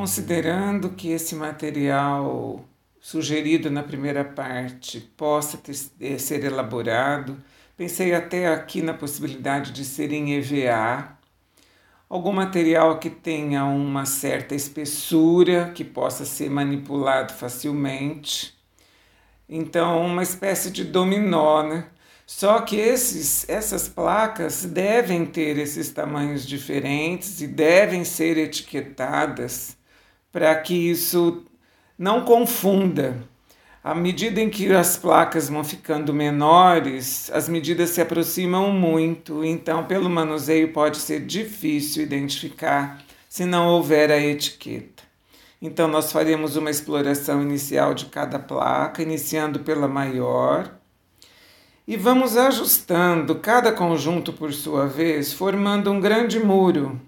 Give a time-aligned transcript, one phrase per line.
[0.00, 2.64] Considerando que esse material
[2.98, 7.36] sugerido na primeira parte possa ter, eh, ser elaborado,
[7.76, 11.18] pensei até aqui na possibilidade de ser em EVA,
[12.08, 18.58] algum material que tenha uma certa espessura, que possa ser manipulado facilmente.
[19.46, 21.88] Então, uma espécie de dominó, né?
[22.26, 29.78] Só que esses, essas placas devem ter esses tamanhos diferentes e devem ser etiquetadas
[30.32, 31.44] para que isso
[31.98, 33.28] não confunda.
[33.82, 39.84] À medida em que as placas vão ficando menores, as medidas se aproximam muito, então,
[39.84, 45.02] pelo manuseio, pode ser difícil identificar se não houver a etiqueta.
[45.62, 50.80] Então, nós faremos uma exploração inicial de cada placa, iniciando pela maior
[51.90, 57.00] e vamos ajustando cada conjunto por sua vez, formando um grande muro,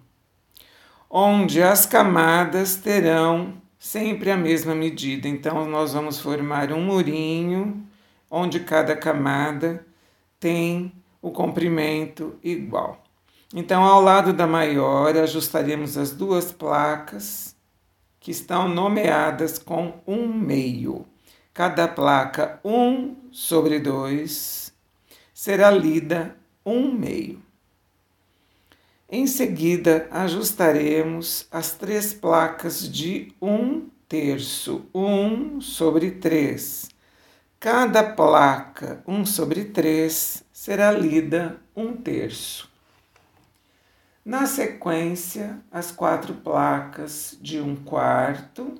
[1.15, 5.29] onde as camadas terão sempre a mesma medida.
[5.29, 7.87] Então, nós vamos formar um murinho,
[8.31, 9.85] onde cada camada
[10.41, 10.91] tem
[11.21, 13.05] o comprimento igual.
[13.55, 17.55] Então, ao lado da maior, ajustaremos as duas placas
[18.19, 21.05] que estão nomeadas com um meio.
[21.53, 24.73] Cada placa, um sobre dois
[25.35, 27.43] será lida um meio.
[29.15, 36.89] Em seguida, ajustaremos as três placas de um terço, um sobre três.
[37.61, 42.73] Cada placa, um sobre três, será lida um terço.
[44.25, 48.77] Na sequência, as quatro placas de um quarto.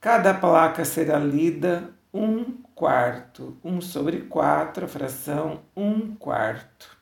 [0.00, 2.42] Cada placa será lida um
[2.74, 6.97] quarto, 1 sobre 4, a fração 1 quarto.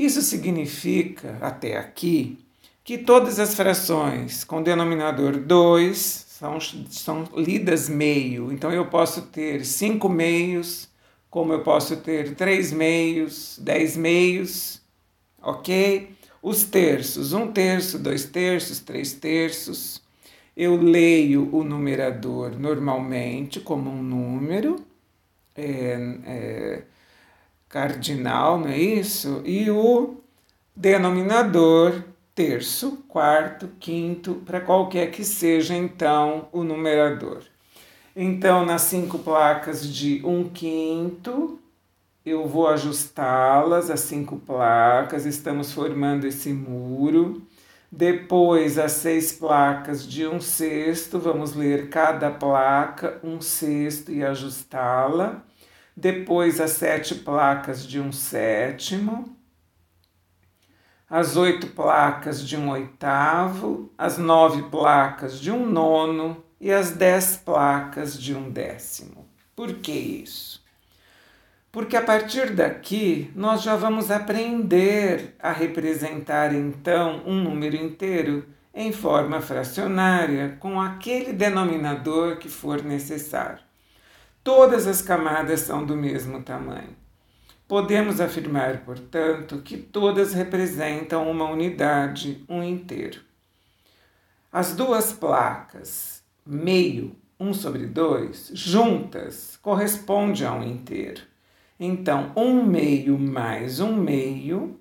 [0.00, 2.38] Isso significa, até aqui,
[2.82, 8.50] que todas as frações com denominador 2 são, são lidas meio.
[8.50, 10.88] Então eu posso ter 5 meios,
[11.28, 14.80] como eu posso ter 3 meios, 10 meios,
[15.42, 16.16] ok?
[16.42, 20.00] Os terços, 1 um terço, 2 terços, 3 terços
[20.56, 24.82] eu leio o numerador normalmente como um número
[25.54, 26.82] é, é,
[27.70, 29.40] cardinal, não é isso?
[29.46, 30.16] E o
[30.76, 32.02] denominador
[32.34, 37.42] terço, quarto, quinto, para qualquer que seja então o numerador.
[38.14, 41.60] Então, nas cinco placas de um quinto,
[42.26, 47.42] eu vou ajustá-las, as cinco placas, estamos formando esse muro.
[47.92, 55.44] Depois, as seis placas de um sexto, vamos ler cada placa, um sexto e ajustá-la.
[56.00, 59.36] Depois, as sete placas de um sétimo.
[61.08, 67.36] As oito placas de um oitavo, as nove placas de um nono e as dez
[67.36, 69.28] placas de um décimo.
[69.54, 70.60] Por que isso?
[71.72, 78.44] porque a partir daqui nós já vamos aprender a representar então um número inteiro
[78.74, 83.69] em forma fracionária com aquele denominador que for necessário.
[84.42, 86.96] Todas as camadas são do mesmo tamanho.
[87.68, 93.20] Podemos afirmar, portanto, que todas representam uma unidade, um inteiro.
[94.50, 101.22] As duas placas, meio, 1 sobre 2, juntas, correspondem a um inteiro.
[101.78, 104.80] Então, um meio mais um meio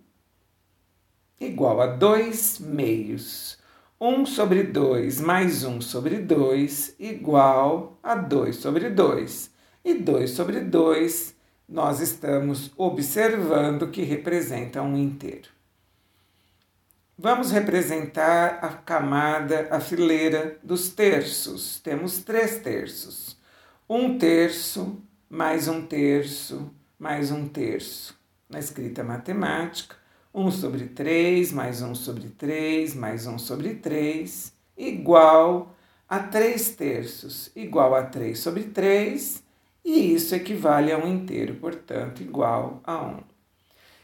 [1.39, 3.58] igual a dois meios.
[3.99, 9.51] 1 sobre 2 mais 1 sobre 2 igual a 2 sobre 2.
[9.83, 11.35] E 2 sobre 2
[11.67, 15.49] nós estamos observando que representa um inteiro.
[17.17, 21.79] Vamos representar a camada, a fileira dos terços.
[21.79, 23.37] Temos três terços.
[23.89, 24.97] Um terço
[25.29, 28.19] mais um terço mais um terço.
[28.49, 29.95] Na escrita matemática,
[30.33, 35.75] 1 sobre 3 mais 1 sobre 3 mais 1 sobre 3 igual
[36.07, 39.43] a 3 terços, igual a 3 sobre 3,
[39.85, 43.17] e isso equivale a um inteiro, portanto, igual a 1.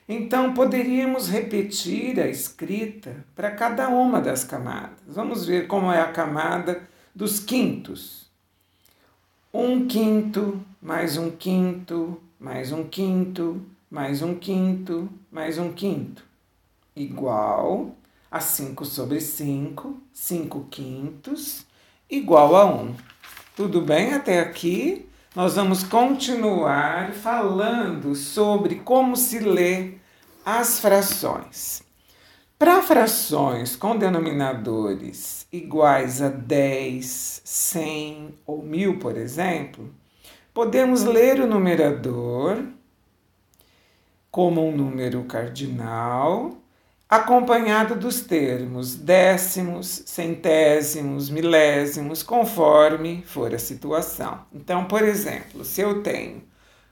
[0.08, 5.00] Então, poderíamos repetir a escrita para cada uma das camadas.
[5.08, 8.30] Vamos ver como é a camada dos quintos.
[9.52, 16.24] Um quinto mais um quinto mais um quinto, mais um quinto, mais um quinto,
[16.96, 17.96] igual
[18.32, 21.66] a 5 sobre 5, 5 quintos,
[22.10, 22.96] igual a 1.
[23.56, 25.08] Tudo bem até aqui?
[25.36, 29.94] Nós vamos continuar falando sobre como se lê
[30.44, 31.84] as frações.
[32.58, 39.94] Para frações com denominadores iguais a 10, 100 ou 1000, por exemplo,
[40.54, 42.64] podemos ler o numerador
[44.36, 46.58] como um número cardinal,
[47.08, 54.42] acompanhado dos termos décimos, centésimos, milésimos, conforme for a situação.
[54.54, 56.44] Então, por exemplo, se eu tenho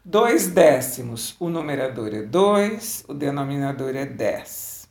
[0.05, 4.87] dois décimos, o numerador é 2, o denominador é 10.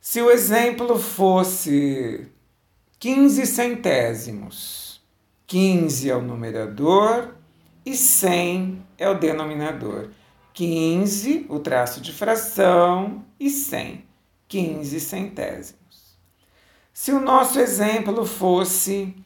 [0.00, 2.28] Se o exemplo fosse
[3.00, 5.02] 15 centésimos,
[5.48, 7.34] 15 é o numerador
[7.84, 10.10] e 100 é o denominador.
[10.60, 14.04] 15, o traço de fração, e 100,
[14.46, 16.18] 15 centésimos.
[16.92, 19.16] Se o nosso exemplo fosse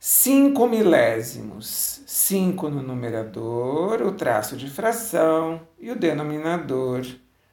[0.00, 7.06] 5 milésimos, 5 no numerador, o traço de fração e o denominador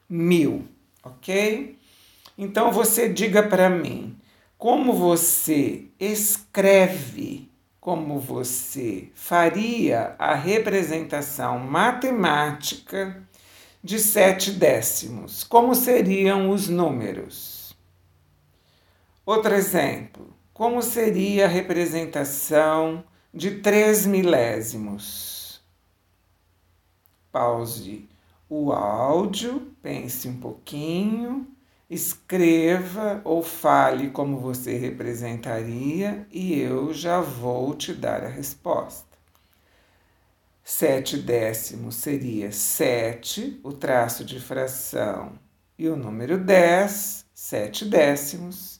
[0.09, 0.67] mil,
[1.03, 1.77] ok?
[2.35, 4.17] Então você diga para mim
[4.57, 7.48] como você escreve
[7.79, 13.27] como você faria a representação matemática
[13.83, 15.43] de sete décimos.
[15.43, 17.75] Como seriam os números?
[19.25, 20.33] Outro exemplo.
[20.53, 23.03] Como seria a representação
[23.33, 25.61] de três milésimos?
[27.31, 28.09] Pause
[28.49, 31.47] o áudio, pense um pouquinho
[31.89, 39.17] Escreva ou fale como você representaria e eu já vou te dar a resposta.
[40.63, 45.33] Sete décimos seria sete, o traço de fração,
[45.79, 48.79] e o número dez, sete décimos.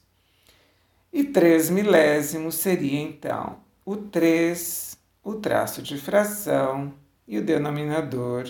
[1.11, 6.93] E três milésimos seria então o três, o traço de fração
[7.27, 8.47] e o denominador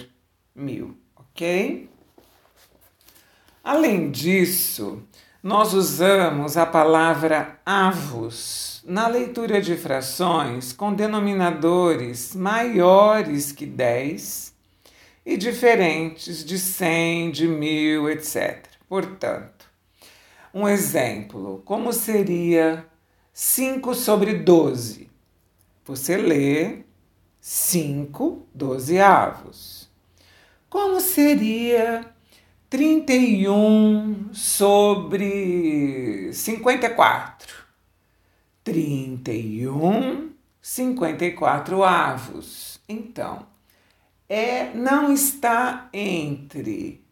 [0.53, 1.89] mil, ok?
[3.71, 5.04] Além disso,
[5.44, 14.56] nós usamos a palavra avos na leitura de frações com denominadores maiores que 10
[15.24, 18.66] e diferentes de 100, de 1000, etc.
[18.88, 19.69] Portanto,
[20.51, 22.83] um exemplo, como seria
[23.31, 25.12] 5 sobre 12?
[25.86, 26.80] Você lê
[27.39, 29.88] 5 dozeavos.
[30.68, 32.18] Como seria
[32.69, 37.66] 31 sobre 54.
[38.63, 40.30] 31,
[40.62, 42.80] 54 avos.
[42.88, 43.48] Então,
[44.30, 47.04] é não está entre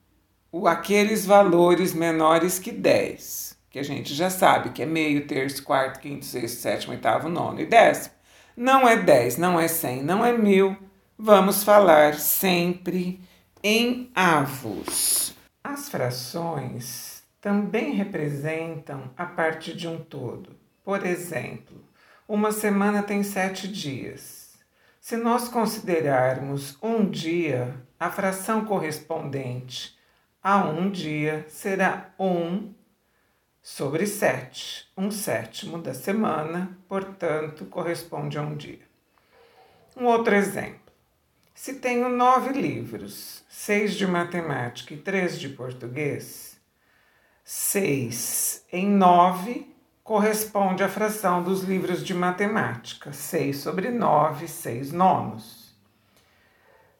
[0.51, 5.63] o, aqueles valores menores que 10, que a gente já sabe que é meio, terço,
[5.63, 8.13] quarto, quinto, sexto, sétimo, oitavo, nono e décimo.
[8.55, 10.77] Não é 10, não é 100, não é mil.
[11.17, 13.19] Vamos falar sempre
[13.63, 15.35] em avos.
[15.69, 20.55] As frações também representam a parte de um todo.
[20.81, 21.83] Por exemplo,
[22.25, 24.57] uma semana tem sete dias.
[25.01, 29.99] Se nós considerarmos um dia, a fração correspondente
[30.41, 32.73] a um dia será um
[33.61, 34.89] sobre sete.
[34.95, 38.87] Um sétimo da semana, portanto, corresponde a um dia.
[39.97, 40.86] Um outro exemplo.
[41.59, 46.55] Se tenho nove livros, seis de matemática e três de português,
[47.43, 55.75] seis em nove corresponde à fração dos livros de matemática, seis sobre nove, seis nonos.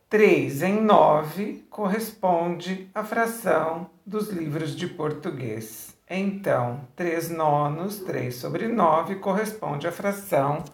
[0.09, 5.95] Três em nove corresponde à fração dos livros de português.
[6.09, 10.65] Então, três nonos, três sobre nove corresponde à fração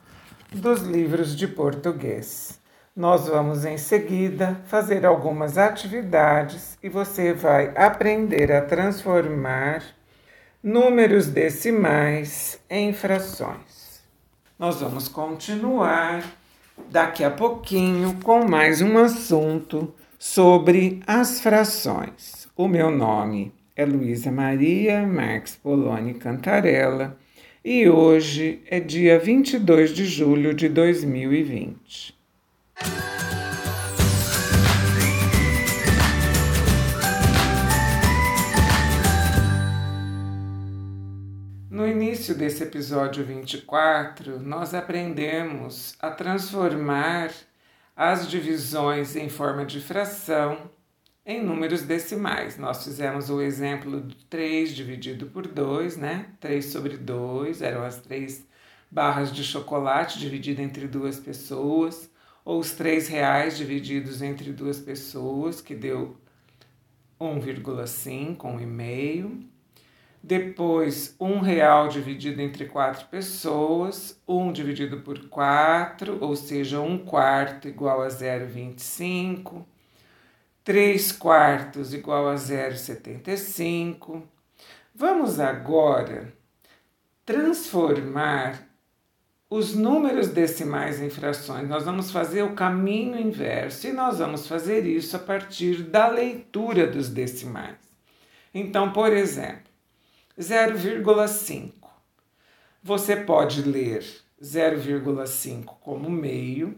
[0.54, 2.63] dos livros de português.
[2.96, 9.84] Nós vamos em seguida fazer algumas atividades e você vai aprender a transformar
[10.62, 14.04] números decimais em frações.
[14.60, 16.24] Nós vamos continuar
[16.92, 22.48] daqui a pouquinho com mais um assunto sobre as frações.
[22.56, 27.18] O meu nome é Luísa Maria Marques Poloni Cantarella
[27.66, 32.22] e hoje é dia 22 de julho de 2020.
[41.70, 47.32] No início desse episódio 24, nós aprendemos a transformar
[47.96, 50.70] as divisões em forma de fração
[51.26, 52.58] em números decimais.
[52.58, 56.28] Nós fizemos o exemplo do 3 dividido por 2, né?
[56.40, 58.46] 3 sobre 2 eram as três
[58.92, 62.10] barras de chocolate divididas entre duas pessoas
[62.46, 66.18] ou os três reais divididos entre duas pessoas, que deu
[67.20, 69.54] 1,5, 1,5.
[70.22, 77.68] Depois, um real dividido entre quatro pessoas, 1 dividido por 4, ou seja, 1 quarto
[77.68, 79.66] igual a 0,25.
[80.64, 84.24] 3 quartos igual a 0,75.
[84.96, 86.34] Vamos agora
[87.26, 88.73] transformar
[89.56, 91.70] os números decimais em frações.
[91.70, 96.88] Nós vamos fazer o caminho inverso e nós vamos fazer isso a partir da leitura
[96.88, 97.78] dos decimais.
[98.52, 99.70] Então, por exemplo,
[100.40, 101.72] 0,5.
[102.82, 104.04] Você pode ler
[104.42, 106.76] 0,5 como meio,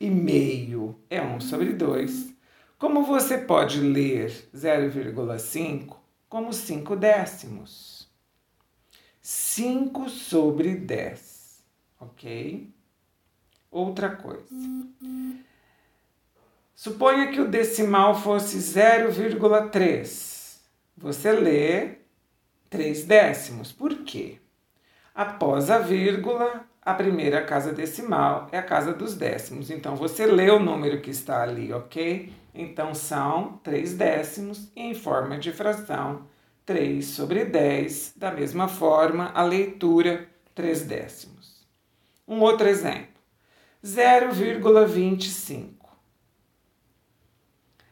[0.00, 2.34] e meio é 1 sobre 2.
[2.80, 5.94] Como você pode ler 0,5
[6.28, 8.08] como 5 décimos?
[9.22, 11.27] 5 sobre 10,
[12.00, 12.70] ok?
[13.70, 14.46] Outra coisa.
[16.74, 20.58] Suponha que o decimal fosse 0,3.
[20.96, 21.98] Você lê
[22.70, 23.72] 3 décimos.
[23.72, 24.38] Por quê?
[25.14, 29.70] Após a vírgula, a primeira casa decimal é a casa dos décimos.
[29.70, 32.32] Então, você lê o número que está ali, ok?
[32.54, 36.26] Então, são 3 décimos em forma de fração
[36.64, 38.14] 3 sobre 10.
[38.16, 41.37] Da mesma forma, a leitura 3 décimos.
[42.28, 43.08] Um outro exemplo.
[43.82, 45.78] 0,25.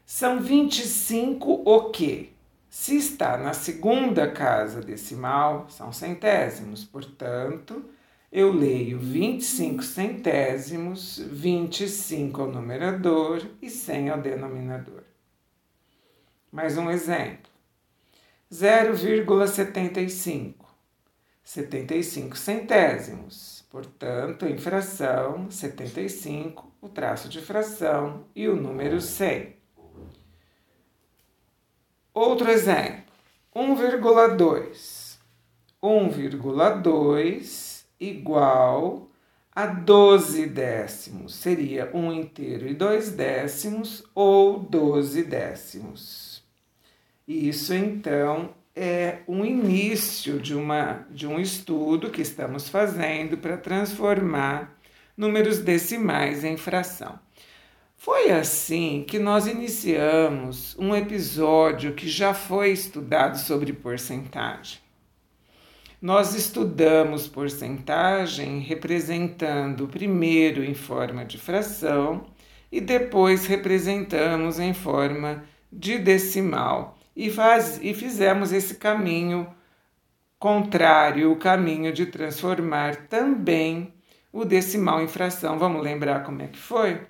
[0.05, 2.29] São 25 o quê?
[2.69, 7.83] Se está na segunda casa decimal, são centésimos, portanto,
[8.31, 15.05] eu leio 25 centésimos, 25 ao numerador e 100 ao denominador.
[16.53, 17.51] Mais um exemplo:
[18.53, 20.55] 0,75,
[21.43, 29.55] 75 centésimos, portanto, em fração, 75, o traço de fração e o número 100.
[32.15, 33.05] Outro exemplo,
[33.55, 35.19] 1,2.
[35.83, 39.11] 1,2 igual
[39.55, 41.35] a 12 décimos.
[41.35, 46.43] Seria 1 inteiro e 2 décimos ou 12 décimos.
[47.29, 54.79] Isso então é um início de, uma, de um estudo que estamos fazendo para transformar
[55.17, 57.19] números decimais em fração.
[57.97, 64.79] Foi assim que nós iniciamos um episódio que já foi estudado sobre porcentagem.
[66.01, 72.27] Nós estudamos porcentagem representando primeiro em forma de fração
[72.71, 75.43] e depois representamos em forma
[75.73, 79.49] de decimal e, faz, e fizemos esse caminho
[80.39, 83.95] contrário, o caminho de transformar também
[84.31, 85.59] o decimal em fração.
[85.59, 87.01] Vamos lembrar como é que foi?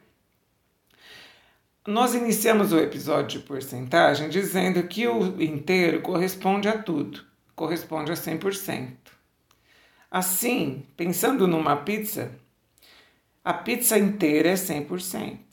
[1.85, 8.15] Nós iniciamos o episódio de porcentagem dizendo que o inteiro corresponde a tudo, corresponde a
[8.15, 8.93] 100%.
[10.11, 12.33] Assim, pensando numa pizza,
[13.45, 15.46] a pizza inteira é 100%.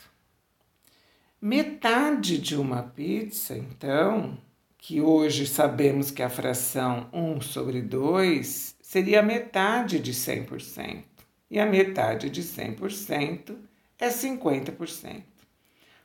[1.46, 4.38] Metade de uma pizza, então,
[4.78, 11.04] que hoje sabemos que a fração 1 sobre 2 seria a metade de 100%.
[11.52, 13.58] E a metade de 100%
[14.00, 15.24] é 50%.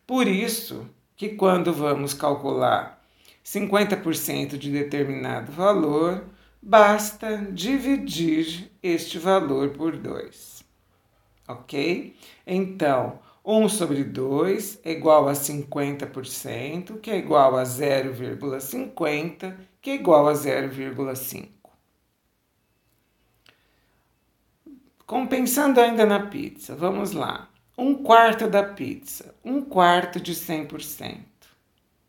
[0.04, 3.00] Por isso que quando vamos calcular
[3.45, 6.25] 50% de determinado valor,
[6.61, 10.64] basta dividir este valor por 2.
[11.47, 12.16] Ok?
[12.45, 19.95] Então, 1 sobre 2 é igual a 50%, que é igual a 0,50, que é
[19.95, 21.49] igual a 0,5.
[25.07, 31.17] Compensando ainda na pizza, vamos lá um quarto da pizza, um quarto de 100%.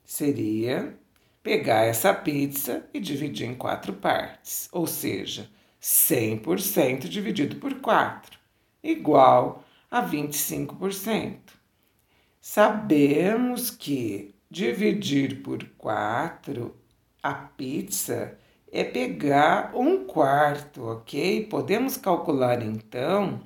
[0.03, 1.00] Seria
[1.41, 5.50] pegar essa pizza e dividir em quatro partes, ou seja,
[5.81, 8.38] 100% dividido por 4,
[8.84, 11.38] igual a 25%.
[12.39, 16.75] Sabemos que dividir por 4
[17.22, 18.38] a pizza
[18.72, 21.48] é pegar um quarto, ok?
[21.48, 23.41] Podemos calcular então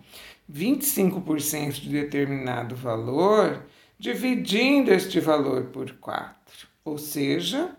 [0.51, 3.65] 25% de determinado valor,
[3.97, 7.75] dividindo este valor por 4, ou seja,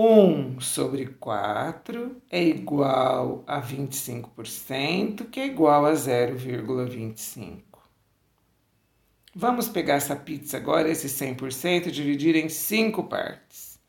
[0.00, 7.62] 1 sobre 4 é igual a 25%, que é igual a 0,25.
[9.34, 13.80] Vamos pegar essa pizza agora, esse 100%, e dividir em 5 partes.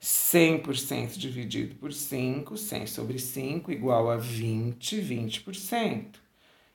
[0.00, 6.14] 100% dividido por 5, 100 sobre 5, igual a 20, 20%.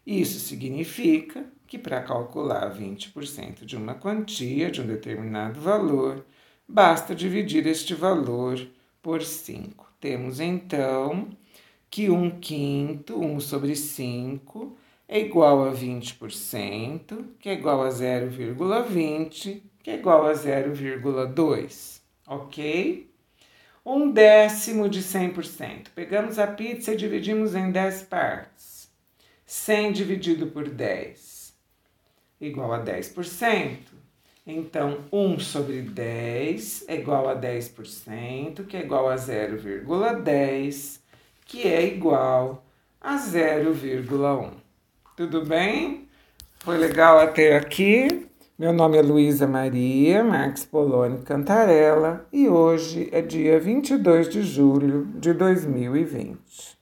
[0.06, 6.24] Isso significa que para calcular 20% de uma quantia de um determinado valor,
[6.68, 8.60] basta dividir este valor
[9.04, 9.94] por 5.
[10.00, 11.30] Temos então
[11.92, 14.76] que 1 quinto, 1 sobre 5,
[15.08, 23.12] é igual a 20%, que é igual a 0,20, que é igual a 0,2, ok?
[23.86, 25.90] Um décimo de 100%.
[25.94, 28.90] Pegamos a pizza e dividimos em 10 partes.
[29.46, 31.54] 100 dividido por 10
[32.40, 33.78] igual a 10%.
[34.46, 41.00] Então, 1 sobre 10 é igual a 10%, que é igual a 0,10,
[41.46, 42.62] que é igual
[43.00, 44.52] a 0,1.
[45.16, 46.10] Tudo bem?
[46.60, 48.28] Foi legal até aqui?
[48.60, 55.06] Meu nome é Luísa Maria Marques Poloni Cantarella e hoje é dia 22 de julho
[55.22, 56.73] de 2020.